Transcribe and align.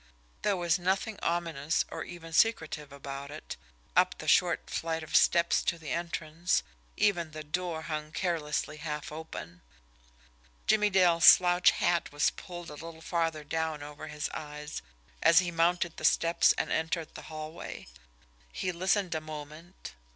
There 0.41 0.57
was 0.57 0.79
nothing 0.79 1.19
ominous 1.21 1.85
or 1.91 2.03
even 2.03 2.33
secretive 2.33 2.91
about 2.91 3.29
it 3.29 3.55
up 3.95 4.17
the 4.17 4.27
short 4.27 4.67
flight 4.67 5.03
of 5.03 5.15
steps 5.15 5.61
to 5.65 5.77
the 5.77 5.91
entrance, 5.91 6.63
even 6.97 7.29
the 7.33 7.43
door 7.43 7.83
hung 7.83 8.11
carelessly 8.11 8.77
half 8.77 9.11
open. 9.11 9.61
Jimmie 10.65 10.89
Dale's 10.89 11.25
slouch 11.25 11.69
hat 11.69 12.11
was 12.11 12.31
pulled 12.31 12.71
a 12.71 12.81
little 12.81 13.01
farther 13.03 13.43
down 13.43 13.83
over 13.83 14.07
his 14.07 14.27
eyes 14.33 14.81
as 15.21 15.37
he 15.37 15.51
mounted 15.51 15.97
the 15.97 16.03
steps 16.03 16.51
and 16.53 16.71
entered 16.71 17.13
the 17.13 17.21
hallway. 17.29 17.85
He 18.51 18.71
listened 18.71 19.13
a 19.13 19.21
moment. 19.21 19.93